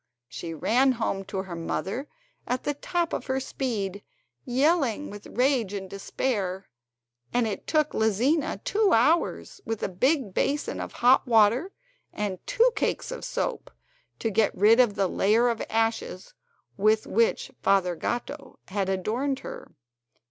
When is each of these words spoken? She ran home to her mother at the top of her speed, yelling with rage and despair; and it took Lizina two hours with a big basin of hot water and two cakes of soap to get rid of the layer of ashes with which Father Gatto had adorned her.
She 0.27 0.51
ran 0.55 0.93
home 0.93 1.23
to 1.25 1.43
her 1.43 1.55
mother 1.55 2.07
at 2.47 2.63
the 2.63 2.73
top 2.73 3.13
of 3.13 3.27
her 3.27 3.39
speed, 3.39 4.01
yelling 4.43 5.11
with 5.11 5.27
rage 5.27 5.73
and 5.73 5.87
despair; 5.87 6.65
and 7.31 7.45
it 7.45 7.67
took 7.67 7.91
Lizina 7.93 8.57
two 8.63 8.93
hours 8.93 9.61
with 9.63 9.83
a 9.83 9.87
big 9.89 10.33
basin 10.33 10.79
of 10.79 10.91
hot 11.05 11.27
water 11.27 11.71
and 12.11 12.39
two 12.47 12.71
cakes 12.75 13.11
of 13.11 13.23
soap 13.23 13.69
to 14.17 14.31
get 14.31 14.55
rid 14.57 14.79
of 14.79 14.95
the 14.95 15.07
layer 15.07 15.47
of 15.49 15.61
ashes 15.69 16.33
with 16.77 17.05
which 17.05 17.51
Father 17.61 17.95
Gatto 17.95 18.57
had 18.69 18.89
adorned 18.89 19.41
her. 19.41 19.75